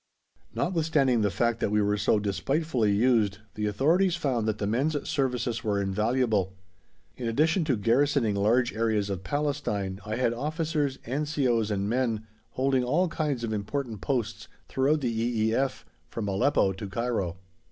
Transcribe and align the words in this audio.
Notwithstanding 0.55 1.21
the 1.21 1.29
fact 1.29 1.59
that 1.59 1.69
we 1.69 1.79
were 1.79 1.95
so 1.95 2.17
despitefully 2.17 2.91
used, 2.91 3.37
the 3.53 3.67
authorities 3.67 4.15
found 4.15 4.47
that 4.47 4.57
the 4.57 4.65
men's 4.65 5.07
services 5.07 5.63
were 5.63 5.79
invaluable. 5.79 6.55
In 7.17 7.27
addition 7.27 7.63
to 7.65 7.77
garrisoning 7.77 8.33
large 8.35 8.73
areas 8.73 9.11
of 9.11 9.23
Palestine, 9.23 9.99
I 10.03 10.15
had 10.15 10.33
officers, 10.33 10.97
N.C.O.s, 11.05 11.69
and 11.69 11.87
men, 11.87 12.25
holding 12.53 12.83
all 12.83 13.09
kinds 13.09 13.43
of 13.43 13.53
important 13.53 14.01
posts 14.01 14.47
throughout 14.67 15.01
the 15.01 15.21
E.E.F., 15.21 15.85
from 16.09 16.27
Aleppo 16.27 16.73
to 16.73 16.87
Cairo. 16.89 17.37